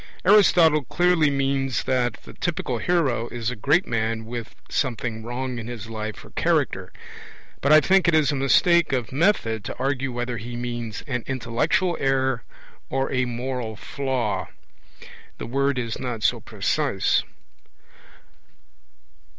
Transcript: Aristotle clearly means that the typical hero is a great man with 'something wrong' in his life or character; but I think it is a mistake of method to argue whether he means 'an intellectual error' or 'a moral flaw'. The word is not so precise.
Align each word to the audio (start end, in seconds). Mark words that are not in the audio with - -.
Aristotle 0.25 0.83
clearly 0.85 1.29
means 1.29 1.83
that 1.83 2.13
the 2.23 2.33
typical 2.33 2.79
hero 2.79 3.27
is 3.27 3.51
a 3.51 3.55
great 3.55 3.85
man 3.85 4.25
with 4.25 4.55
'something 4.67 5.21
wrong' 5.23 5.59
in 5.59 5.67
his 5.67 5.91
life 5.91 6.25
or 6.25 6.31
character; 6.31 6.91
but 7.61 7.71
I 7.71 7.81
think 7.81 8.07
it 8.07 8.15
is 8.15 8.31
a 8.31 8.35
mistake 8.35 8.93
of 8.93 9.11
method 9.11 9.63
to 9.65 9.77
argue 9.77 10.11
whether 10.11 10.37
he 10.39 10.55
means 10.55 11.03
'an 11.05 11.23
intellectual 11.27 11.95
error' 11.99 12.41
or 12.89 13.11
'a 13.11 13.25
moral 13.25 13.75
flaw'. 13.75 14.47
The 15.37 15.45
word 15.45 15.77
is 15.77 15.99
not 15.99 16.23
so 16.23 16.39
precise. 16.39 17.21